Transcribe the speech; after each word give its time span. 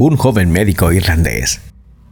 un 0.00 0.16
joven 0.16 0.50
médico 0.50 0.92
irlandés, 0.92 1.60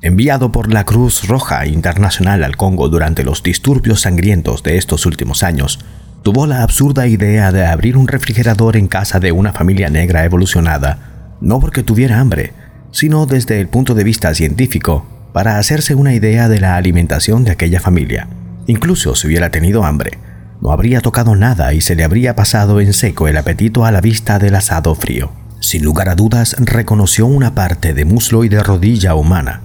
enviado 0.03 0.53
por 0.53 0.71
la 0.71 0.85
Cruz 0.85 1.27
Roja 1.27 1.65
Internacional 1.65 2.45
al 2.45 2.59
Congo 2.59 2.91
durante 2.91 3.25
los 3.25 3.43
disturbios 3.43 4.03
sangrientos 4.03 4.63
de 4.63 4.77
estos 4.77 5.07
últimos 5.07 5.43
años, 5.43 5.79
tuvo 6.23 6.47
la 6.47 6.63
absurda 6.63 7.07
idea 7.07 7.51
de 7.51 7.65
abrir 7.65 7.97
un 7.97 8.07
refrigerador 8.07 8.77
en 8.77 8.89
casa 8.89 9.21
de 9.21 9.33
una 9.33 9.55
familia 9.55 9.89
negra 9.89 10.27
evolucionada, 10.27 11.39
no 11.41 11.61
porque 11.61 11.83
tuviera 11.83 12.21
hambre, 12.21 12.53
sino 12.91 13.25
desde 13.25 13.59
el 13.59 13.69
punto 13.69 13.95
de 13.95 14.05
vista 14.05 14.35
científico, 14.35 15.07
para 15.33 15.57
hacerse 15.57 15.95
una 15.95 16.13
idea 16.13 16.51
de 16.51 16.61
la 16.61 16.77
alimentación 16.77 17.43
de 17.45 17.53
aquella 17.53 17.81
familia. 17.81 18.29
Incluso 18.67 19.15
si 19.15 19.29
hubiera 19.29 19.49
tenido 19.49 19.85
hambre, 19.87 20.19
no 20.61 20.73
habría 20.73 21.01
tocado 21.01 21.37
nada 21.37 21.73
y 21.73 21.81
se 21.81 21.95
le 21.95 22.05
habría 22.05 22.37
pasado 22.37 22.83
en 22.83 22.93
seco 22.93 23.29
el 23.29 23.39
apetito 23.39 23.87
a 23.87 23.93
la 23.93 24.03
vista 24.03 24.39
del 24.39 24.57
asado 24.57 24.95
frío. 24.95 25.48
Sin 25.61 25.83
lugar 25.85 26.09
a 26.09 26.15
dudas, 26.15 26.57
reconoció 26.59 27.27
una 27.27 27.55
parte 27.55 27.93
de 27.93 28.05
muslo 28.05 28.45
y 28.45 28.49
de 28.49 28.63
rodilla 28.63 29.15
humana. 29.15 29.63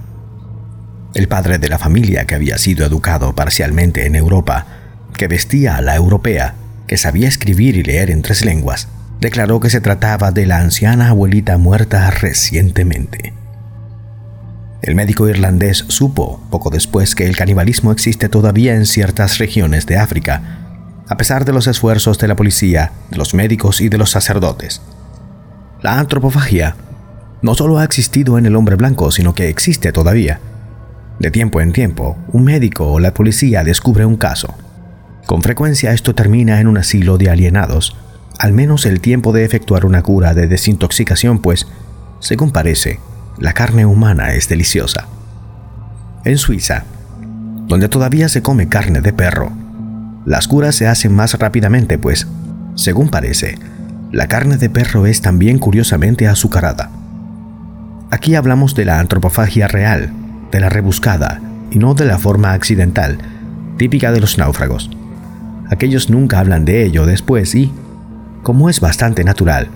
El 1.14 1.28
padre 1.28 1.58
de 1.58 1.68
la 1.68 1.78
familia, 1.78 2.24
que 2.26 2.34
había 2.34 2.58
sido 2.58 2.84
educado 2.84 3.34
parcialmente 3.34 4.06
en 4.06 4.16
Europa, 4.16 4.66
que 5.16 5.28
vestía 5.28 5.76
a 5.76 5.80
la 5.80 5.94
europea, 5.94 6.56
que 6.88 6.96
sabía 6.96 7.28
escribir 7.28 7.76
y 7.76 7.84
leer 7.84 8.10
en 8.10 8.22
tres 8.22 8.44
lenguas, 8.44 8.88
declaró 9.20 9.60
que 9.60 9.70
se 9.70 9.80
trataba 9.80 10.32
de 10.32 10.46
la 10.46 10.58
anciana 10.58 11.10
abuelita 11.10 11.56
muerta 11.56 12.10
recientemente. 12.10 13.32
El 14.82 14.96
médico 14.96 15.28
irlandés 15.28 15.84
supo 15.88 16.42
poco 16.50 16.68
después 16.68 17.14
que 17.14 17.26
el 17.26 17.36
canibalismo 17.36 17.92
existe 17.92 18.28
todavía 18.28 18.74
en 18.74 18.84
ciertas 18.84 19.38
regiones 19.38 19.86
de 19.86 19.96
África, 19.96 20.42
a 21.08 21.16
pesar 21.16 21.44
de 21.44 21.52
los 21.52 21.68
esfuerzos 21.68 22.18
de 22.18 22.28
la 22.28 22.36
policía, 22.36 22.92
de 23.10 23.16
los 23.16 23.32
médicos 23.32 23.80
y 23.80 23.88
de 23.88 23.96
los 23.96 24.10
sacerdotes. 24.10 24.82
La 25.84 25.98
antropofagia 25.98 26.76
no 27.42 27.54
solo 27.54 27.76
ha 27.76 27.84
existido 27.84 28.38
en 28.38 28.46
el 28.46 28.56
hombre 28.56 28.74
blanco, 28.74 29.10
sino 29.10 29.34
que 29.34 29.50
existe 29.50 29.92
todavía. 29.92 30.40
De 31.18 31.30
tiempo 31.30 31.60
en 31.60 31.74
tiempo, 31.74 32.16
un 32.32 32.44
médico 32.44 32.90
o 32.90 33.00
la 33.00 33.12
policía 33.12 33.62
descubre 33.64 34.06
un 34.06 34.16
caso, 34.16 34.54
con 35.26 35.42
frecuencia 35.42 35.92
esto 35.92 36.14
termina 36.14 36.58
en 36.58 36.68
un 36.68 36.78
asilo 36.78 37.18
de 37.18 37.28
alienados, 37.28 37.98
al 38.38 38.54
menos 38.54 38.86
el 38.86 39.02
tiempo 39.02 39.34
de 39.34 39.44
efectuar 39.44 39.84
una 39.84 40.00
cura 40.00 40.32
de 40.32 40.46
desintoxicación, 40.46 41.38
pues, 41.38 41.66
según 42.18 42.50
parece, 42.50 42.98
la 43.36 43.52
carne 43.52 43.84
humana 43.84 44.32
es 44.32 44.48
deliciosa. 44.48 45.06
En 46.24 46.38
Suiza, 46.38 46.84
donde 47.66 47.90
todavía 47.90 48.30
se 48.30 48.40
come 48.40 48.70
carne 48.70 49.02
de 49.02 49.12
perro, 49.12 49.52
las 50.24 50.48
curas 50.48 50.76
se 50.76 50.86
hacen 50.86 51.14
más 51.14 51.38
rápidamente, 51.38 51.98
pues, 51.98 52.26
según 52.74 53.10
parece, 53.10 53.58
la 54.14 54.28
carne 54.28 54.58
de 54.58 54.70
perro 54.70 55.06
es 55.06 55.22
también 55.22 55.58
curiosamente 55.58 56.28
azucarada. 56.28 56.88
Aquí 58.12 58.36
hablamos 58.36 58.76
de 58.76 58.84
la 58.84 59.00
antropofagia 59.00 59.66
real, 59.66 60.12
de 60.52 60.60
la 60.60 60.68
rebuscada, 60.68 61.40
y 61.72 61.80
no 61.80 61.94
de 61.94 62.04
la 62.04 62.18
forma 62.18 62.52
accidental, 62.52 63.18
típica 63.76 64.12
de 64.12 64.20
los 64.20 64.38
náufragos. 64.38 64.88
Aquellos 65.68 66.10
nunca 66.10 66.38
hablan 66.38 66.64
de 66.64 66.84
ello 66.84 67.06
después 67.06 67.56
y, 67.56 67.72
como 68.44 68.70
es 68.70 68.78
bastante 68.78 69.24
natural, 69.24 69.66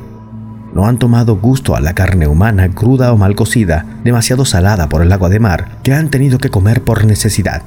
no 0.72 0.86
han 0.86 0.98
tomado 0.98 1.34
gusto 1.34 1.74
a 1.74 1.80
la 1.80 1.94
carne 1.94 2.28
humana 2.28 2.68
cruda 2.68 3.12
o 3.12 3.16
mal 3.16 3.34
cocida, 3.34 3.86
demasiado 4.04 4.44
salada 4.44 4.88
por 4.88 5.02
el 5.02 5.10
agua 5.10 5.30
de 5.30 5.40
mar, 5.40 5.78
que 5.82 5.94
han 5.94 6.10
tenido 6.10 6.38
que 6.38 6.50
comer 6.50 6.84
por 6.84 7.04
necesidad. 7.06 7.62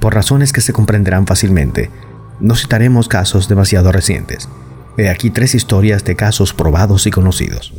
Por 0.00 0.14
razones 0.14 0.52
que 0.52 0.60
se 0.60 0.74
comprenderán 0.74 1.26
fácilmente, 1.26 1.88
no 2.40 2.56
citaremos 2.56 3.08
casos 3.08 3.48
demasiado 3.48 3.90
recientes. 3.90 4.50
He 4.96 5.08
aquí 5.08 5.30
tres 5.30 5.54
historias 5.54 6.04
de 6.04 6.16
casos 6.16 6.52
probados 6.52 7.06
y 7.06 7.10
conocidos. 7.10 7.72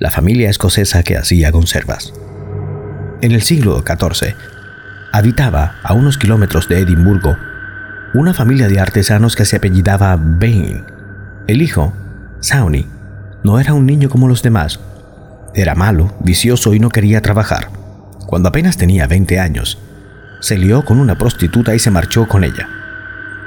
la 0.00 0.10
familia 0.10 0.48
escocesa 0.48 1.02
que 1.02 1.18
hacía 1.18 1.52
conservas. 1.52 2.14
En 3.20 3.32
el 3.32 3.42
siglo 3.42 3.84
XIV, 3.86 4.34
habitaba 5.12 5.76
a 5.82 5.92
unos 5.92 6.16
kilómetros 6.16 6.68
de 6.68 6.78
Edimburgo 6.78 7.36
una 8.12 8.34
familia 8.34 8.68
de 8.68 8.80
artesanos 8.80 9.36
que 9.36 9.44
se 9.44 9.56
apellidaba 9.56 10.16
Bain. 10.16 10.84
El 11.46 11.62
hijo, 11.62 11.92
Sawney, 12.40 12.86
no 13.44 13.60
era 13.60 13.72
un 13.74 13.86
niño 13.86 14.08
como 14.08 14.26
los 14.26 14.42
demás. 14.42 14.80
Era 15.54 15.74
malo, 15.74 16.12
vicioso 16.20 16.74
y 16.74 16.80
no 16.80 16.88
quería 16.88 17.22
trabajar. 17.22 17.70
Cuando 18.26 18.48
apenas 18.48 18.76
tenía 18.76 19.06
20 19.06 19.38
años, 19.38 19.78
se 20.40 20.58
lió 20.58 20.84
con 20.84 20.98
una 20.98 21.18
prostituta 21.18 21.74
y 21.74 21.78
se 21.78 21.90
marchó 21.90 22.26
con 22.26 22.42
ella. 22.42 22.68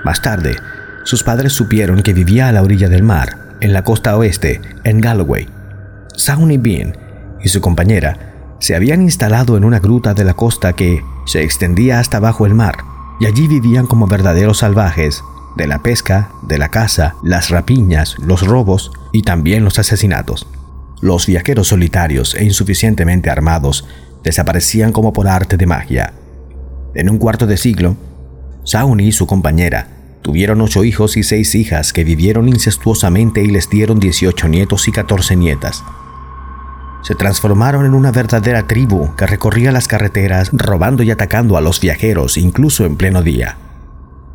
Más 0.06 0.22
tarde, 0.22 0.56
sus 1.03 1.23
padres 1.23 1.53
supieron 1.53 2.02
que 2.02 2.13
vivía 2.13 2.47
a 2.47 2.52
la 2.52 2.62
orilla 2.62 2.88
del 2.88 3.03
mar, 3.03 3.38
en 3.59 3.73
la 3.73 3.84
costa 3.84 4.16
oeste, 4.16 4.62
en 4.84 5.02
Galloway, 5.02 5.47
Sawney 6.16 6.57
Bean 6.57 6.97
y 7.41 7.50
su 7.50 7.59
compañera 7.59 8.18
se 8.59 8.75
habían 8.75 9.02
instalado 9.02 9.57
en 9.57 9.66
una 9.66 9.79
gruta 9.79 10.13
de 10.13 10.23
la 10.23 10.35
costa 10.35 10.73
que 10.73 11.03
se 11.25 11.44
extendía 11.44 12.00
hasta 12.00 12.19
bajo 12.19 12.46
el 12.46 12.53
mar, 12.53 12.93
y 13.23 13.25
allí 13.25 13.47
vivían 13.47 13.88
como 13.88 14.06
verdaderos 14.06 14.57
salvajes, 14.57 15.23
de 15.56 15.66
la 15.66 15.81
pesca, 15.81 16.31
de 16.41 16.57
la 16.57 16.67
caza, 16.67 17.16
las 17.23 17.51
rapiñas, 17.51 18.17
los 18.19 18.45
robos 18.45 18.91
y 19.13 19.22
también 19.22 19.63
los 19.63 19.79
asesinatos. 19.79 20.45
Los 21.00 21.25
viajeros 21.25 21.69
solitarios 21.69 22.35
e 22.35 22.44
insuficientemente 22.44 23.29
armados 23.29 23.88
desaparecían 24.25 24.91
como 24.91 25.13
por 25.13 25.29
arte 25.29 25.56
de 25.56 25.66
magia. 25.66 26.11
En 26.95 27.09
un 27.09 27.17
cuarto 27.17 27.47
de 27.47 27.56
siglo, 27.56 27.95
Sawney 28.66 29.07
y 29.07 29.11
su 29.13 29.25
compañera 29.25 29.88
tuvieron 30.22 30.59
ocho 30.59 30.84
hijos 30.84 31.16
y 31.16 31.23
seis 31.23 31.55
hijas 31.55 31.94
que 31.94 32.03
vivieron 32.03 32.50
incestuosamente 32.50 33.41
y 33.41 33.47
les 33.47 33.69
dieron 33.69 34.01
18 34.01 34.50
nietos 34.50 34.90
y 34.90 34.91
14 34.91 35.38
nietas 35.38 35.81
se 37.03 37.16
transformaron 37.16 37.86
en 37.86 37.94
una 37.94 38.12
verdadera 38.12 38.66
tribu 38.66 39.16
que 39.16 39.28
recorría 39.28 39.72
las 39.72 39.88
carreteras 39.88 40.50
robando 40.53 41.03
y 41.03 41.12
atacando 41.12 41.58
a 41.58 41.62
los 41.62 41.80
viajeros 41.80 42.38
incluso 42.38 42.86
en 42.86 42.96
pleno 42.96 43.22
día. 43.22 43.58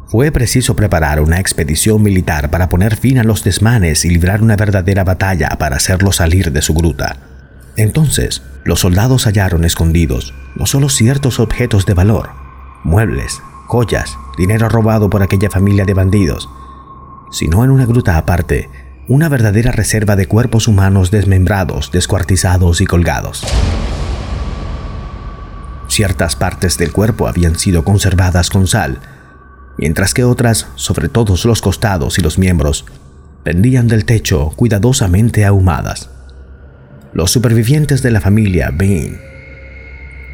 Fue 0.06 0.30
preciso 0.30 0.76
preparar 0.76 1.20
una 1.20 1.40
expedición 1.40 2.02
militar 2.02 2.50
para 2.50 2.68
poner 2.68 2.96
fin 2.96 3.18
a 3.18 3.24
los 3.24 3.44
desmanes 3.44 4.04
y 4.04 4.10
librar 4.10 4.42
una 4.42 4.56
verdadera 4.56 5.04
batalla 5.04 5.48
para 5.58 5.76
hacerlo 5.76 6.12
salir 6.12 6.52
de 6.52 6.62
su 6.62 6.72
gruta. 6.74 7.16
Entonces, 7.76 8.42
los 8.64 8.80
soldados 8.80 9.26
hallaron 9.26 9.64
escondidos 9.64 10.34
no 10.54 10.66
solo 10.66 10.88
ciertos 10.88 11.40
objetos 11.40 11.86
de 11.86 11.94
valor, 11.94 12.30
muebles, 12.84 13.40
joyas, 13.66 14.18
dinero 14.36 14.68
robado 14.68 15.10
por 15.10 15.22
aquella 15.22 15.50
familia 15.50 15.84
de 15.84 15.94
bandidos, 15.94 16.48
sino 17.30 17.64
en 17.64 17.70
una 17.70 17.86
gruta 17.86 18.16
aparte 18.16 18.87
una 19.08 19.30
verdadera 19.30 19.72
reserva 19.72 20.16
de 20.16 20.26
cuerpos 20.26 20.68
humanos 20.68 21.10
desmembrados, 21.10 21.90
descuartizados 21.90 22.82
y 22.82 22.86
colgados. 22.86 23.42
Ciertas 25.88 26.36
partes 26.36 26.76
del 26.76 26.92
cuerpo 26.92 27.26
habían 27.26 27.58
sido 27.58 27.84
conservadas 27.84 28.50
con 28.50 28.66
sal, 28.66 29.00
mientras 29.78 30.12
que 30.12 30.24
otras, 30.24 30.68
sobre 30.74 31.08
todos 31.08 31.46
los 31.46 31.62
costados 31.62 32.18
y 32.18 32.22
los 32.22 32.38
miembros, 32.38 32.84
pendían 33.44 33.88
del 33.88 34.04
techo 34.04 34.50
cuidadosamente 34.54 35.46
ahumadas. 35.46 36.10
Los 37.14 37.30
supervivientes 37.30 38.02
de 38.02 38.10
la 38.10 38.20
familia 38.20 38.70
Bain 38.74 39.18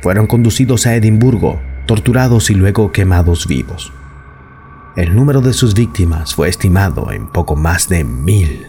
fueron 0.03 0.27
conducidos 0.27 0.87
a 0.89 0.97
Edimburgo, 0.97 1.63
torturados 1.87 2.51
y 2.51 2.55
luego 2.55 2.91
quemados 2.91 3.47
vivos. 3.47 3.93
El 4.97 5.17
número 5.17 5.41
de 5.41 5.53
sus 5.53 5.75
víctimas 5.75 6.37
fue 6.37 6.49
estimado 6.49 7.11
en 7.11 7.27
poco 7.27 7.57
más 7.57 7.89
de 7.89 8.05
mil. 8.05 8.65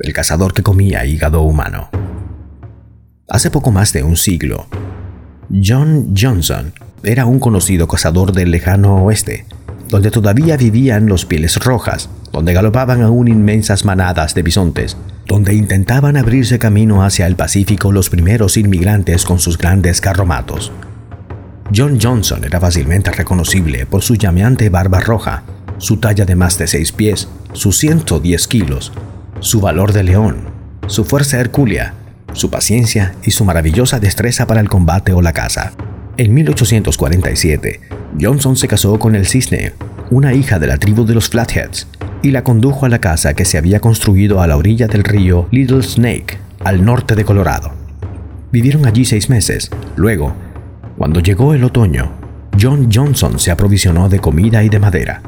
El 0.00 0.12
cazador 0.12 0.52
que 0.52 0.64
comía 0.64 1.04
hígado 1.04 1.42
humano. 1.42 1.90
Hace 3.28 3.52
poco 3.52 3.70
más 3.70 3.92
de 3.92 4.02
un 4.02 4.16
siglo, 4.16 4.66
John 5.48 6.12
Johnson 6.18 6.72
era 7.04 7.24
un 7.24 7.38
conocido 7.38 7.86
cazador 7.86 8.32
del 8.32 8.50
lejano 8.50 9.04
oeste, 9.04 9.46
donde 9.88 10.10
todavía 10.10 10.56
vivían 10.56 11.06
los 11.06 11.24
pieles 11.24 11.56
rojas, 11.62 12.10
donde 12.32 12.52
galopaban 12.52 13.02
aún 13.02 13.28
inmensas 13.28 13.84
manadas 13.84 14.34
de 14.34 14.42
bisontes, 14.42 14.96
donde 15.26 15.54
intentaban 15.54 16.16
abrirse 16.16 16.58
camino 16.58 17.04
hacia 17.04 17.26
el 17.26 17.36
Pacífico 17.36 17.92
los 17.92 18.10
primeros 18.10 18.56
inmigrantes 18.56 19.24
con 19.24 19.38
sus 19.38 19.58
grandes 19.58 20.00
carromatos. 20.00 20.72
John 21.74 21.98
Johnson 22.00 22.44
era 22.44 22.60
fácilmente 22.60 23.12
reconocible 23.12 23.86
por 23.86 24.02
su 24.02 24.16
llameante 24.16 24.68
barba 24.70 25.00
roja, 25.00 25.44
su 25.78 25.98
talla 25.98 26.24
de 26.24 26.34
más 26.34 26.58
de 26.58 26.66
seis 26.66 26.92
pies, 26.92 27.28
sus 27.52 27.78
110 27.78 28.48
kilos, 28.48 28.92
su 29.38 29.60
valor 29.60 29.92
de 29.92 30.02
león, 30.02 30.48
su 30.88 31.04
fuerza 31.04 31.38
hercúlea, 31.38 31.94
su 32.32 32.50
paciencia 32.50 33.14
y 33.22 33.30
su 33.30 33.44
maravillosa 33.44 34.00
destreza 34.00 34.46
para 34.46 34.60
el 34.60 34.68
combate 34.68 35.12
o 35.12 35.22
la 35.22 35.32
caza. 35.32 35.72
En 36.16 36.34
1847, 36.34 37.80
Johnson 38.20 38.56
se 38.56 38.68
casó 38.68 38.98
con 38.98 39.14
el 39.14 39.26
cisne, 39.26 39.72
una 40.10 40.34
hija 40.34 40.58
de 40.58 40.66
la 40.66 40.76
tribu 40.76 41.06
de 41.06 41.14
los 41.14 41.28
Flatheads, 41.28 41.86
y 42.22 42.30
la 42.30 42.44
condujo 42.44 42.86
a 42.86 42.88
la 42.88 43.00
casa 43.00 43.34
que 43.34 43.44
se 43.44 43.58
había 43.58 43.80
construido 43.80 44.40
a 44.40 44.46
la 44.46 44.56
orilla 44.56 44.86
del 44.86 45.04
río 45.04 45.48
Little 45.50 45.82
Snake, 45.82 46.38
al 46.64 46.84
norte 46.84 47.14
de 47.14 47.24
Colorado. 47.24 47.72
Vivieron 48.52 48.86
allí 48.86 49.04
seis 49.04 49.30
meses. 49.30 49.70
Luego, 49.96 50.34
cuando 50.98 51.20
llegó 51.20 51.54
el 51.54 51.64
otoño, 51.64 52.12
John 52.60 52.88
Johnson 52.92 53.38
se 53.38 53.50
aprovisionó 53.50 54.08
de 54.08 54.18
comida 54.18 54.62
y 54.62 54.68
de 54.68 54.78
madera. 54.78 55.22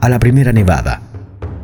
A 0.00 0.08
la 0.08 0.18
primera 0.18 0.52
nevada, 0.52 1.02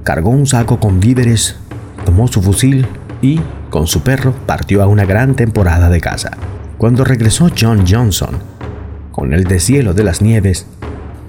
cargó 0.05 0.31
un 0.31 0.47
saco 0.47 0.79
con 0.79 1.01
víveres, 1.01 1.57
tomó 2.05 2.29
su 2.29 2.43
fusil 2.43 2.87
y, 3.21 3.41
con 3.71 3.87
su 3.87 4.03
perro, 4.03 4.35
partió 4.47 4.83
a 4.83 4.87
una 4.87 5.05
gran 5.05 5.35
temporada 5.35 5.89
de 5.89 6.01
caza. 6.01 6.31
Cuando 6.79 7.05
regresó 7.05 7.49
John 7.59 7.85
Johnson, 7.89 8.37
con 9.11 9.33
el 9.33 9.45
deshielo 9.45 9.95
de 9.95 10.05
las 10.05 10.23
nieves, 10.23 10.67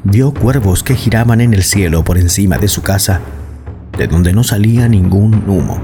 vio 0.04 0.34
cuervos 0.34 0.84
que 0.84 0.96
giraban 0.96 1.42
en 1.42 1.54
el 1.54 1.64
cielo 1.64 2.04
por 2.04 2.18
encima 2.18 2.58
de 2.58 2.68
su 2.68 2.82
casa, 2.82 3.22
de 3.98 4.08
donde 4.08 4.34
no 4.34 4.44
salía 4.44 4.88
ningún 4.88 5.50
humo. 5.50 5.82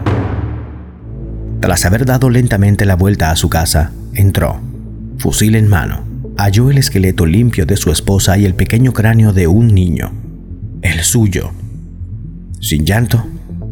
Tras 1.62 1.86
haber 1.86 2.06
dado 2.06 2.30
lentamente 2.30 2.86
la 2.86 2.95
vuelta 2.95 3.31
a 3.31 3.36
su 3.36 3.50
casa, 3.50 3.92
entró, 4.13 4.60
fusil 5.18 5.56
en 5.56 5.68
mano, 5.68 6.04
halló 6.38 6.69
el 6.69 6.77
esqueleto 6.77 7.25
limpio 7.25 7.66
de 7.66 7.77
su 7.77 7.92
esposa 7.92 8.38
y 8.38 8.45
el 8.45 8.56
pequeño 8.56 8.94
cráneo 8.94 9.33
de 9.33 9.48
un 9.48 9.68
niño, 9.68 10.12
el 10.81 11.01
suyo. 11.01 11.51
Sin 12.62 12.86
llanto, 12.86 13.25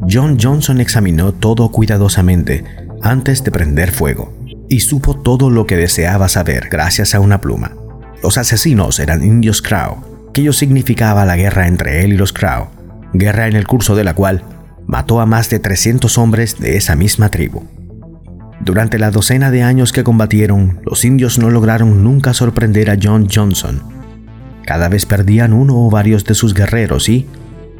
John 0.09 0.37
Johnson 0.41 0.79
examinó 0.79 1.33
todo 1.33 1.69
cuidadosamente 1.69 2.63
antes 3.01 3.43
de 3.43 3.51
prender 3.51 3.91
fuego 3.91 4.33
y 4.69 4.81
supo 4.81 5.15
todo 5.15 5.49
lo 5.49 5.65
que 5.65 5.77
deseaba 5.77 6.29
saber 6.29 6.67
gracias 6.69 7.15
a 7.15 7.19
una 7.19 7.41
pluma. 7.41 7.73
Los 8.21 8.37
asesinos 8.37 8.99
eran 8.99 9.23
indios 9.23 9.61
Crow, 9.61 10.16
Aquello 10.37 10.53
significaba 10.53 11.25
la 11.25 11.35
guerra 11.35 11.65
entre 11.65 12.03
él 12.03 12.13
y 12.13 12.15
los 12.15 12.31
Crow, 12.31 12.67
guerra 13.11 13.47
en 13.47 13.55
el 13.55 13.65
curso 13.65 13.95
de 13.95 14.03
la 14.03 14.13
cual 14.13 14.43
mató 14.85 15.19
a 15.19 15.25
más 15.25 15.49
de 15.49 15.57
300 15.57 16.15
hombres 16.19 16.59
de 16.59 16.77
esa 16.77 16.95
misma 16.95 17.29
tribu. 17.29 17.63
Durante 18.61 18.99
la 18.99 19.09
docena 19.09 19.49
de 19.49 19.63
años 19.63 19.91
que 19.91 20.03
combatieron, 20.03 20.79
los 20.85 21.05
indios 21.05 21.39
no 21.39 21.49
lograron 21.49 22.03
nunca 22.03 22.35
sorprender 22.35 22.91
a 22.91 22.97
John 23.01 23.27
Johnson. 23.33 23.81
Cada 24.63 24.89
vez 24.89 25.07
perdían 25.07 25.53
uno 25.53 25.75
o 25.75 25.89
varios 25.89 26.23
de 26.23 26.35
sus 26.35 26.53
guerreros 26.53 27.09
y, 27.09 27.25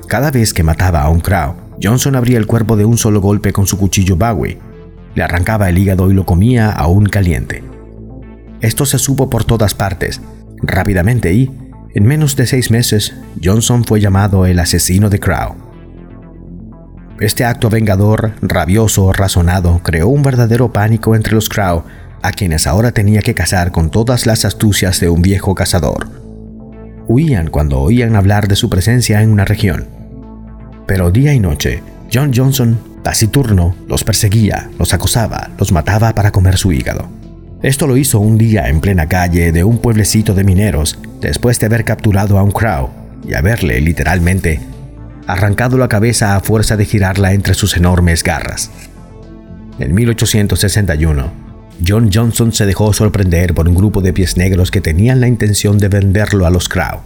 cada 0.07 0.31
vez 0.31 0.51
que 0.51 0.63
mataba 0.63 1.04
a 1.04 1.09
un 1.09 1.19
Crow, 1.19 1.54
Johnson 1.80 2.15
abría 2.15 2.39
el 2.39 2.48
cuerpo 2.48 2.75
de 2.75 2.86
un 2.86 2.98
solo 2.98 3.21
golpe 3.21 3.54
con 3.54 3.68
su 3.68 3.77
cuchillo 3.77 4.15
Bowie, 4.15 4.57
le 5.13 5.21
arrancaba 5.21 5.69
el 5.69 5.77
hígado 5.77 6.09
y 6.09 6.15
lo 6.15 6.25
comía 6.25 6.71
aún 6.71 7.06
caliente. 7.06 7.63
Esto 8.62 8.88
se 8.88 8.98
supo 8.98 9.30
por 9.30 9.44
todas 9.44 9.75
partes, 9.75 10.21
rápidamente 10.63 11.31
y, 11.36 11.51
en 11.97 12.05
menos 12.05 12.35
de 12.35 12.45
seis 12.45 12.69
meses, 12.69 13.15
Johnson 13.44 13.83
fue 13.83 13.99
llamado 13.99 14.45
el 14.45 14.59
asesino 14.59 15.09
de 15.09 15.19
Crow. 15.19 15.55
Este 17.19 17.44
acto 17.44 17.71
vengador, 17.71 18.33
rabioso, 18.44 19.11
razonado, 19.13 19.81
creó 19.81 20.07
un 20.07 20.21
verdadero 20.21 20.71
pánico 20.71 21.15
entre 21.15 21.33
los 21.33 21.49
Crow, 21.49 21.85
a 22.21 22.31
quienes 22.33 22.67
ahora 22.67 22.91
tenía 22.91 23.23
que 23.23 23.33
cazar 23.33 23.71
con 23.71 23.89
todas 23.89 24.27
las 24.27 24.45
astucias 24.45 24.99
de 24.99 25.09
un 25.09 25.23
viejo 25.23 25.55
cazador. 25.55 26.07
Huían 27.07 27.47
cuando 27.47 27.79
oían 27.79 28.15
hablar 28.15 28.47
de 28.47 28.57
su 28.57 28.69
presencia 28.69 29.23
en 29.23 29.31
una 29.31 29.45
región. 29.45 29.88
Pero 30.85 31.09
día 31.09 31.33
y 31.33 31.39
noche, 31.39 31.81
John 32.13 32.31
Johnson, 32.31 32.77
taciturno, 33.01 33.73
los 33.88 34.03
perseguía, 34.03 34.69
los 34.77 34.94
acosaba, 34.94 35.49
los 35.57 35.71
mataba 35.71 36.13
para 36.13 36.29
comer 36.29 36.57
su 36.57 36.71
hígado. 36.71 37.16
Esto 37.63 37.88
lo 37.88 37.98
hizo 37.98 38.19
un 38.19 38.38
día 38.38 38.69
en 38.69 38.81
plena 38.81 39.07
calle 39.07 39.51
de 39.51 39.63
un 39.63 39.80
pueblecito 39.80 40.36
de 40.36 40.44
mineros, 40.44 41.00
después 41.21 41.59
de 41.59 41.65
haber 41.65 41.86
capturado 41.86 42.38
a 42.38 42.44
un 42.44 42.51
crow 42.51 42.89
y 43.27 43.33
haberle, 43.33 43.81
literalmente, 43.81 44.59
arrancado 45.25 45.80
la 45.80 45.88
cabeza 45.88 46.36
a 46.36 46.39
fuerza 46.39 46.77
de 46.77 46.86
girarla 46.86 47.33
entre 47.33 47.56
sus 47.56 47.75
enormes 47.75 48.24
garras. 48.24 48.69
En 49.80 49.95
1861, 49.95 51.31
John 51.86 52.12
Johnson 52.13 52.54
se 52.54 52.68
dejó 52.68 52.94
sorprender 52.94 53.56
por 53.56 53.68
un 53.68 53.74
grupo 53.74 54.01
de 54.01 54.13
pies 54.13 54.38
negros 54.38 54.69
que 54.69 54.81
tenían 54.81 55.19
la 55.19 55.27
intención 55.27 55.80
de 55.80 55.89
venderlo 55.89 56.45
a 56.45 56.51
los 56.51 56.69
Crow. 56.69 57.01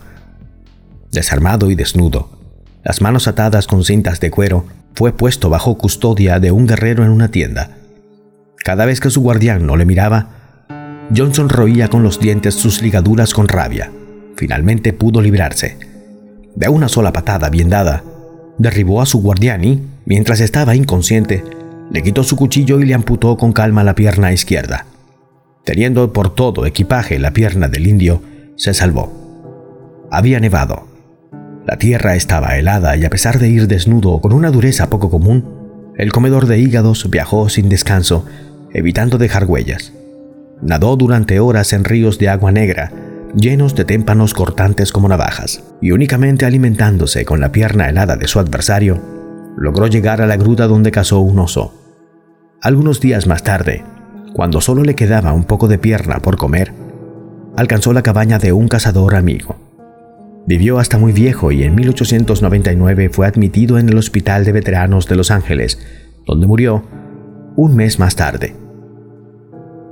Desarmado 1.12 1.72
y 1.72 1.76
desnudo, 1.76 2.30
las 2.84 3.00
manos 3.00 3.30
atadas 3.30 3.68
con 3.68 3.86
cintas 3.86 4.20
de 4.20 4.32
cuero, 4.32 4.66
fue 4.96 5.14
puesto 5.14 5.50
bajo 5.50 5.78
custodia 5.78 6.42
de 6.42 6.52
un 6.52 6.68
guerrero 6.68 7.06
en 7.06 7.12
una 7.12 7.30
tienda. 7.30 7.78
Cada 8.58 8.86
vez 8.86 9.00
que 9.00 9.10
su 9.10 9.22
guardián 9.22 9.66
no 9.66 9.78
le 9.78 9.86
miraba, 9.86 10.41
Johnson 11.16 11.50
roía 11.50 11.90
con 11.90 12.04
los 12.04 12.20
dientes 12.20 12.56
sus 12.56 12.82
ligaduras 12.82 13.34
con 13.34 13.48
rabia. 13.50 13.92
Finalmente 14.38 14.94
pudo 14.94 15.22
librarse. 15.22 15.78
De 16.56 16.70
una 16.70 16.88
sola 16.88 17.12
patada 17.12 17.50
bien 17.50 17.70
dada, 17.70 18.04
derribó 18.58 19.02
a 19.02 19.06
su 19.06 19.22
guardián 19.22 19.64
y, 19.66 19.82
mientras 20.06 20.40
estaba 20.40 20.76
inconsciente, 20.76 21.44
le 21.92 22.02
quitó 22.02 22.24
su 22.24 22.38
cuchillo 22.38 22.80
y 22.80 22.86
le 22.86 22.94
amputó 22.94 23.36
con 23.36 23.52
calma 23.52 23.84
la 23.84 23.96
pierna 23.96 24.32
izquierda. 24.32 24.86
Teniendo 25.66 26.14
por 26.14 26.34
todo 26.34 26.66
equipaje 26.66 27.20
la 27.20 27.32
pierna 27.34 27.68
del 27.68 27.88
indio, 27.88 28.22
se 28.56 28.74
salvó. 28.74 30.08
Había 30.12 30.40
nevado. 30.40 30.88
La 31.68 31.78
tierra 31.78 32.16
estaba 32.16 32.58
helada 32.58 32.96
y 32.96 33.04
a 33.04 33.10
pesar 33.10 33.38
de 33.38 33.50
ir 33.50 33.68
desnudo 33.68 34.22
con 34.22 34.32
una 34.32 34.50
dureza 34.50 34.90
poco 34.90 35.10
común, 35.10 35.94
el 35.98 36.12
comedor 36.12 36.48
de 36.48 36.60
hígados 36.60 37.10
viajó 37.10 37.50
sin 37.50 37.68
descanso, 37.68 38.26
evitando 38.74 39.18
dejar 39.18 39.46
huellas. 39.46 39.94
Nadó 40.62 40.96
durante 40.96 41.40
horas 41.40 41.74
en 41.74 41.84
ríos 41.84 42.20
de 42.20 42.30
agua 42.30 42.52
negra, 42.52 42.92
llenos 43.36 43.76
de 43.76 43.86
témpanos 43.86 44.34
cortantes 44.34 44.92
como 44.92 45.08
navajas, 45.08 45.64
y 45.82 45.92
únicamente 45.92 46.46
alimentándose 46.46 47.26
con 47.26 47.40
la 47.40 47.52
pierna 47.52 47.90
helada 47.90 48.16
de 48.16 48.28
su 48.28 48.40
adversario, 48.40 49.02
logró 49.58 49.88
llegar 49.88 50.22
a 50.22 50.28
la 50.28 50.38
gruta 50.38 50.68
donde 50.68 50.92
cazó 50.92 51.20
un 51.20 51.40
oso. 51.40 51.74
Algunos 52.62 53.00
días 53.00 53.26
más 53.26 53.44
tarde, 53.44 53.84
cuando 54.34 54.62
solo 54.62 54.84
le 54.84 54.96
quedaba 54.96 55.34
un 55.34 55.46
poco 55.46 55.68
de 55.68 55.80
pierna 55.80 56.20
por 56.20 56.38
comer, 56.38 56.74
alcanzó 57.58 57.92
la 57.92 58.04
cabaña 58.04 58.38
de 58.38 58.54
un 58.54 58.68
cazador 58.68 59.16
amigo. 59.16 59.56
Vivió 60.48 60.80
hasta 60.80 60.98
muy 60.98 61.12
viejo 61.12 61.52
y 61.52 61.64
en 61.64 61.76
1899 61.76 63.10
fue 63.10 63.28
admitido 63.28 63.78
en 63.78 63.90
el 63.90 63.98
Hospital 63.98 64.46
de 64.46 64.52
Veteranos 64.52 65.08
de 65.08 65.16
Los 65.16 65.32
Ángeles, 65.32 65.80
donde 66.26 66.48
murió 66.48 66.84
un 67.56 67.76
mes 67.76 68.00
más 68.00 68.16
tarde. 68.16 68.56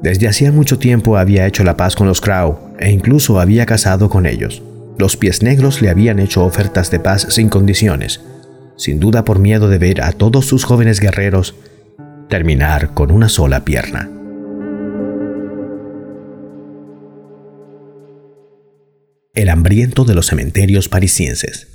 Desde 0.02 0.28
hacía 0.30 0.52
mucho 0.52 0.80
tiempo 0.80 1.18
había 1.18 1.46
hecho 1.46 1.64
la 1.64 1.76
paz 1.76 1.96
con 1.96 2.08
los 2.08 2.22
Crow 2.22 2.58
e 2.80 2.90
incluso 2.92 3.40
había 3.40 3.66
casado 3.66 4.10
con 4.10 4.26
ellos. 4.26 4.64
Los 4.98 5.18
pies 5.18 5.44
negros 5.44 5.82
le 5.82 5.90
habían 5.90 6.20
hecho 6.20 6.44
ofertas 6.46 6.90
de 6.92 7.00
paz 7.00 7.28
sin 7.30 7.50
condiciones, 7.50 8.22
sin 8.78 9.00
duda 9.00 9.26
por 9.26 9.40
miedo 9.40 9.68
de 9.68 9.78
ver 9.78 10.02
a 10.02 10.14
todos 10.14 10.46
sus 10.46 10.64
jóvenes 10.64 11.00
guerreros 11.00 11.56
terminar 12.30 12.94
con 12.94 13.12
una 13.12 13.28
sola 13.28 13.66
pierna. 13.66 14.10
El 19.34 19.50
hambriento 19.50 20.06
de 20.06 20.16
los 20.16 20.28
cementerios 20.28 20.90
parisienses. 20.90 21.68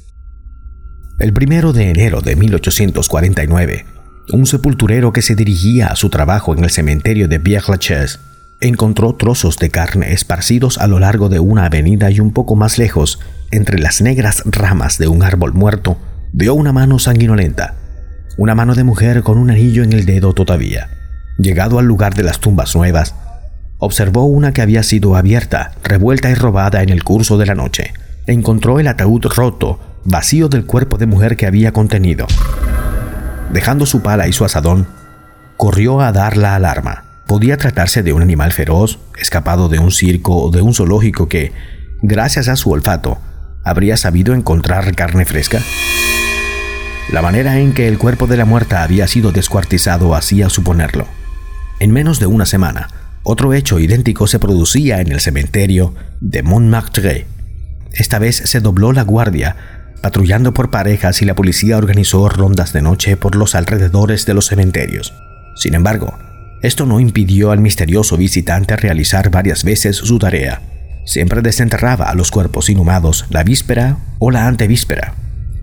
El 1.18 1.32
primero 1.32 1.72
de 1.72 1.90
enero 1.90 2.20
de 2.20 2.36
1849, 2.36 3.84
un 4.32 4.46
sepulturero 4.46 5.12
que 5.12 5.22
se 5.22 5.34
dirigía 5.34 5.88
a 5.88 5.96
su 5.96 6.08
trabajo 6.08 6.54
en 6.54 6.64
el 6.64 6.70
cementerio 6.70 7.28
de 7.28 7.42
Père-Lachaise 7.42 8.18
encontró 8.60 9.14
trozos 9.14 9.58
de 9.58 9.70
carne 9.70 10.12
esparcidos 10.12 10.78
a 10.78 10.86
lo 10.86 10.98
largo 10.98 11.28
de 11.28 11.40
una 11.40 11.66
avenida 11.66 12.10
y 12.10 12.20
un 12.20 12.32
poco 12.32 12.56
más 12.56 12.78
lejos, 12.78 13.20
entre 13.50 13.78
las 13.78 14.00
negras 14.00 14.42
ramas 14.46 14.96
de 14.98 15.08
un 15.08 15.22
árbol 15.22 15.52
muerto, 15.52 15.98
vio 16.32 16.54
una 16.54 16.72
mano 16.72 16.98
sanguinolenta, 16.98 17.74
una 18.38 18.54
mano 18.54 18.74
de 18.74 18.84
mujer 18.84 19.22
con 19.22 19.36
un 19.36 19.50
anillo 19.50 19.82
en 19.82 19.92
el 19.92 20.06
dedo 20.06 20.32
todavía. 20.32 20.88
Llegado 21.36 21.78
al 21.78 21.86
lugar 21.86 22.14
de 22.14 22.22
las 22.22 22.40
tumbas 22.40 22.74
nuevas, 22.74 23.14
observó 23.78 24.24
una 24.24 24.52
que 24.52 24.62
había 24.62 24.82
sido 24.82 25.16
abierta, 25.16 25.72
revuelta 25.82 26.30
y 26.30 26.34
robada 26.34 26.82
en 26.82 26.88
el 26.88 27.04
curso 27.04 27.36
de 27.36 27.46
la 27.46 27.54
noche. 27.54 27.92
Encontró 28.26 28.80
el 28.80 28.86
ataúd 28.86 29.26
roto, 29.26 29.78
vacío 30.04 30.48
del 30.48 30.64
cuerpo 30.64 30.96
de 30.96 31.06
mujer 31.06 31.36
que 31.36 31.46
había 31.46 31.72
contenido 31.72 32.26
dejando 33.52 33.86
su 33.86 34.02
pala 34.02 34.28
y 34.28 34.32
su 34.32 34.44
asadón, 34.44 34.86
corrió 35.56 36.00
a 36.00 36.12
dar 36.12 36.36
la 36.36 36.54
alarma. 36.54 37.04
Podía 37.26 37.56
tratarse 37.56 38.02
de 38.02 38.12
un 38.12 38.22
animal 38.22 38.52
feroz, 38.52 38.98
escapado 39.18 39.68
de 39.68 39.78
un 39.78 39.90
circo 39.90 40.36
o 40.36 40.50
de 40.50 40.60
un 40.60 40.74
zoológico 40.74 41.28
que, 41.28 41.52
gracias 42.02 42.48
a 42.48 42.56
su 42.56 42.70
olfato, 42.70 43.18
habría 43.64 43.96
sabido 43.96 44.34
encontrar 44.34 44.94
carne 44.94 45.24
fresca. 45.24 45.60
La 47.10 47.22
manera 47.22 47.58
en 47.58 47.72
que 47.72 47.88
el 47.88 47.98
cuerpo 47.98 48.26
de 48.26 48.36
la 48.36 48.44
muerta 48.44 48.82
había 48.82 49.06
sido 49.06 49.32
descuartizado 49.32 50.14
hacía 50.14 50.50
suponerlo. 50.50 51.06
En 51.80 51.90
menos 51.92 52.18
de 52.18 52.26
una 52.26 52.46
semana, 52.46 52.88
otro 53.22 53.54
hecho 53.54 53.78
idéntico 53.78 54.26
se 54.26 54.38
producía 54.38 55.00
en 55.00 55.10
el 55.10 55.20
cementerio 55.20 55.94
de 56.20 56.42
Montmartre. 56.42 57.26
Esta 57.92 58.18
vez 58.18 58.36
se 58.36 58.60
dobló 58.60 58.92
la 58.92 59.02
guardia 59.02 59.56
patrullando 60.04 60.52
por 60.52 60.68
parejas 60.68 61.22
y 61.22 61.24
la 61.24 61.34
policía 61.34 61.78
organizó 61.78 62.28
rondas 62.28 62.74
de 62.74 62.82
noche 62.82 63.16
por 63.16 63.36
los 63.36 63.54
alrededores 63.54 64.26
de 64.26 64.34
los 64.34 64.48
cementerios. 64.48 65.14
Sin 65.56 65.72
embargo, 65.72 66.12
esto 66.60 66.84
no 66.84 67.00
impidió 67.00 67.52
al 67.52 67.60
misterioso 67.60 68.18
visitante 68.18 68.76
realizar 68.76 69.30
varias 69.30 69.64
veces 69.64 69.96
su 69.96 70.18
tarea. 70.18 70.60
siempre 71.06 71.40
desenterraba 71.40 72.10
a 72.10 72.14
los 72.14 72.30
cuerpos 72.30 72.68
inhumados 72.68 73.24
la 73.30 73.44
víspera 73.44 73.96
o 74.18 74.30
la 74.30 74.46
antevíspera. 74.46 75.14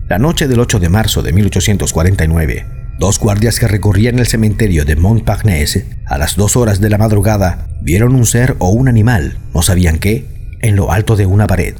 La 0.08 0.18
noche 0.18 0.48
del 0.48 0.58
8 0.58 0.80
de 0.80 0.88
marzo 0.88 1.22
de 1.22 1.32
1849, 1.32 2.66
dos 2.98 3.20
guardias 3.20 3.60
que 3.60 3.68
recorrían 3.68 4.18
el 4.18 4.26
cementerio 4.26 4.84
de 4.84 4.96
Montparnasse 4.96 5.86
a 6.04 6.18
las 6.18 6.34
dos 6.34 6.56
horas 6.56 6.80
de 6.80 6.90
la 6.90 6.98
madrugada 6.98 7.68
vieron 7.80 8.16
un 8.16 8.26
ser 8.26 8.56
o 8.58 8.70
un 8.70 8.88
animal, 8.88 9.38
no 9.54 9.62
sabían 9.62 10.00
qué, 10.00 10.26
en 10.62 10.74
lo 10.74 10.90
alto 10.90 11.14
de 11.14 11.26
una 11.26 11.46
pared. 11.46 11.76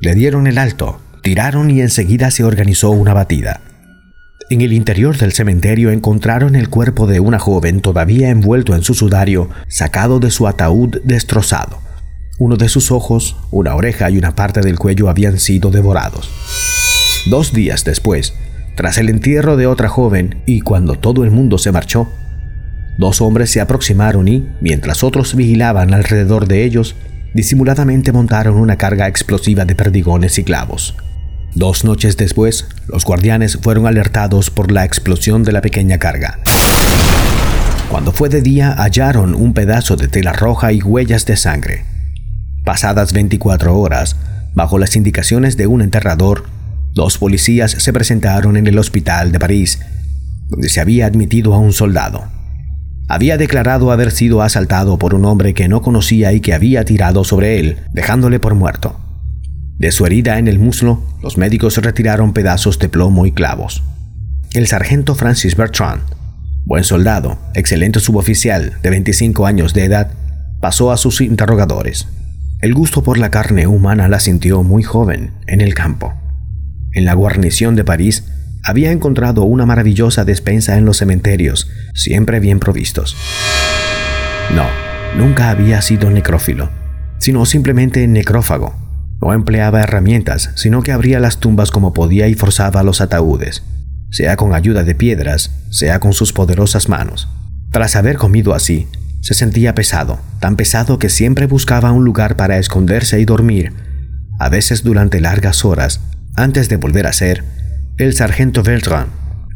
Le 0.00 0.16
dieron 0.16 0.48
el 0.48 0.58
alto, 0.58 1.00
tiraron 1.22 1.70
y 1.70 1.80
enseguida 1.80 2.30
se 2.30 2.44
organizó 2.44 2.90
una 2.90 3.14
batida. 3.14 3.60
En 4.50 4.62
el 4.62 4.72
interior 4.72 5.18
del 5.18 5.32
cementerio 5.32 5.90
encontraron 5.90 6.56
el 6.56 6.70
cuerpo 6.70 7.06
de 7.06 7.20
una 7.20 7.38
joven 7.38 7.80
todavía 7.82 8.30
envuelto 8.30 8.74
en 8.74 8.82
su 8.82 8.94
sudario, 8.94 9.50
sacado 9.68 10.20
de 10.20 10.30
su 10.30 10.46
ataúd 10.46 10.96
destrozado. 11.04 11.80
Uno 12.38 12.56
de 12.56 12.68
sus 12.70 12.90
ojos, 12.90 13.36
una 13.50 13.74
oreja 13.74 14.08
y 14.10 14.16
una 14.16 14.34
parte 14.34 14.60
del 14.60 14.78
cuello 14.78 15.10
habían 15.10 15.38
sido 15.38 15.70
devorados. 15.70 16.30
Dos 17.28 17.52
días 17.52 17.84
después, 17.84 18.32
tras 18.74 18.96
el 18.96 19.10
entierro 19.10 19.56
de 19.56 19.66
otra 19.66 19.88
joven 19.88 20.42
y 20.46 20.60
cuando 20.60 20.94
todo 20.94 21.24
el 21.24 21.30
mundo 21.30 21.58
se 21.58 21.72
marchó, 21.72 22.08
dos 22.96 23.20
hombres 23.20 23.50
se 23.50 23.60
aproximaron 23.60 24.28
y, 24.28 24.48
mientras 24.60 25.04
otros 25.04 25.34
vigilaban 25.34 25.92
alrededor 25.92 26.48
de 26.48 26.64
ellos, 26.64 26.94
disimuladamente 27.38 28.10
montaron 28.10 28.56
una 28.56 28.74
carga 28.74 29.06
explosiva 29.06 29.64
de 29.64 29.76
perdigones 29.76 30.40
y 30.40 30.42
clavos. 30.42 30.96
Dos 31.54 31.84
noches 31.84 32.16
después, 32.16 32.66
los 32.88 33.04
guardianes 33.04 33.60
fueron 33.62 33.86
alertados 33.86 34.50
por 34.50 34.72
la 34.72 34.84
explosión 34.84 35.44
de 35.44 35.52
la 35.52 35.60
pequeña 35.60 35.98
carga. 35.98 36.40
Cuando 37.92 38.10
fue 38.10 38.28
de 38.28 38.42
día, 38.42 38.74
hallaron 38.76 39.36
un 39.36 39.54
pedazo 39.54 39.94
de 39.94 40.08
tela 40.08 40.32
roja 40.32 40.72
y 40.72 40.82
huellas 40.82 41.26
de 41.26 41.36
sangre. 41.36 41.84
Pasadas 42.64 43.12
24 43.12 43.78
horas, 43.78 44.16
bajo 44.54 44.80
las 44.80 44.96
indicaciones 44.96 45.56
de 45.56 45.68
un 45.68 45.80
enterrador, 45.80 46.46
dos 46.92 47.18
policías 47.18 47.70
se 47.70 47.92
presentaron 47.92 48.56
en 48.56 48.66
el 48.66 48.78
hospital 48.80 49.30
de 49.30 49.38
París, 49.38 49.78
donde 50.48 50.68
se 50.68 50.80
había 50.80 51.06
admitido 51.06 51.54
a 51.54 51.58
un 51.58 51.72
soldado. 51.72 52.37
Había 53.10 53.38
declarado 53.38 53.90
haber 53.90 54.10
sido 54.10 54.42
asaltado 54.42 54.98
por 54.98 55.14
un 55.14 55.24
hombre 55.24 55.54
que 55.54 55.66
no 55.66 55.80
conocía 55.80 56.34
y 56.34 56.40
que 56.40 56.52
había 56.52 56.84
tirado 56.84 57.24
sobre 57.24 57.58
él, 57.58 57.78
dejándole 57.90 58.38
por 58.38 58.54
muerto. 58.54 59.00
De 59.78 59.92
su 59.92 60.04
herida 60.04 60.38
en 60.38 60.46
el 60.46 60.58
muslo, 60.58 61.02
los 61.22 61.38
médicos 61.38 61.78
retiraron 61.78 62.34
pedazos 62.34 62.78
de 62.78 62.90
plomo 62.90 63.24
y 63.24 63.32
clavos. 63.32 63.82
El 64.52 64.66
sargento 64.66 65.14
Francis 65.14 65.56
Bertrand, 65.56 66.02
buen 66.66 66.84
soldado, 66.84 67.38
excelente 67.54 67.98
suboficial 67.98 68.74
de 68.82 68.90
25 68.90 69.46
años 69.46 69.72
de 69.72 69.84
edad, 69.84 70.10
pasó 70.60 70.92
a 70.92 70.98
sus 70.98 71.22
interrogadores. 71.22 72.08
El 72.60 72.74
gusto 72.74 73.02
por 73.02 73.16
la 73.16 73.30
carne 73.30 73.66
humana 73.66 74.08
la 74.08 74.20
sintió 74.20 74.62
muy 74.62 74.82
joven 74.82 75.30
en 75.46 75.62
el 75.62 75.74
campo. 75.74 76.12
En 76.92 77.06
la 77.06 77.14
guarnición 77.14 77.74
de 77.74 77.84
París 77.84 78.24
había 78.64 78.92
encontrado 78.92 79.44
una 79.44 79.66
maravillosa 79.66 80.24
despensa 80.24 80.76
en 80.76 80.84
los 80.84 80.98
cementerios, 80.98 81.70
siempre 81.94 82.40
bien 82.40 82.60
provistos. 82.60 83.16
No, 84.54 84.66
nunca 85.16 85.50
había 85.50 85.82
sido 85.82 86.10
necrófilo, 86.10 86.70
sino 87.18 87.44
simplemente 87.46 88.06
necrófago. 88.06 88.74
No 89.20 89.32
empleaba 89.32 89.82
herramientas, 89.82 90.50
sino 90.54 90.82
que 90.82 90.92
abría 90.92 91.18
las 91.20 91.38
tumbas 91.38 91.70
como 91.70 91.92
podía 91.92 92.28
y 92.28 92.34
forzaba 92.34 92.82
los 92.82 93.00
ataúdes, 93.00 93.64
sea 94.10 94.36
con 94.36 94.54
ayuda 94.54 94.84
de 94.84 94.94
piedras, 94.94 95.50
sea 95.70 95.98
con 95.98 96.12
sus 96.12 96.32
poderosas 96.32 96.88
manos. 96.88 97.28
Tras 97.70 97.96
haber 97.96 98.16
comido 98.16 98.54
así, 98.54 98.86
se 99.20 99.34
sentía 99.34 99.74
pesado, 99.74 100.20
tan 100.40 100.56
pesado 100.56 100.98
que 100.98 101.10
siempre 101.10 101.46
buscaba 101.46 101.92
un 101.92 102.04
lugar 102.04 102.36
para 102.36 102.58
esconderse 102.58 103.20
y 103.20 103.24
dormir, 103.24 103.72
a 104.38 104.48
veces 104.48 104.84
durante 104.84 105.20
largas 105.20 105.64
horas, 105.64 106.00
antes 106.36 106.68
de 106.68 106.76
volver 106.76 107.06
a 107.06 107.12
ser 107.12 107.44
el 107.98 108.14
sargento 108.14 108.62
Bertrand, 108.62 109.10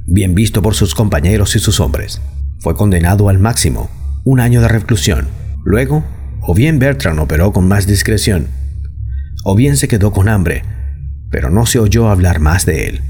bien 0.04 0.34
visto 0.34 0.62
por 0.62 0.74
sus 0.74 0.96
compañeros 0.96 1.54
y 1.54 1.60
sus 1.60 1.78
hombres. 1.78 2.20
Fue 2.58 2.74
condenado 2.74 3.28
al 3.28 3.38
máximo, 3.38 3.88
un 4.24 4.40
año 4.40 4.60
de 4.60 4.66
reclusión. 4.66 5.28
Luego, 5.64 6.04
o 6.40 6.52
bien 6.52 6.80
Bertrand 6.80 7.20
operó 7.20 7.52
con 7.52 7.68
más 7.68 7.86
discreción, 7.86 8.48
o 9.44 9.54
bien 9.54 9.76
se 9.76 9.86
quedó 9.86 10.10
con 10.10 10.28
hambre, 10.28 10.64
pero 11.30 11.50
no 11.50 11.66
se 11.66 11.78
oyó 11.78 12.08
hablar 12.08 12.40
más 12.40 12.66
de 12.66 12.88
él. 12.88 13.00